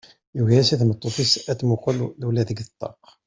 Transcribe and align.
Yugi-yas 0.37 0.69
i 0.71 0.75
tmeṭṭut-is 0.81 1.33
ad 1.51 1.57
tmuqel 1.59 1.97
ula 2.27 2.43
deg 2.49 2.63
ṭṭaq. 2.69 3.01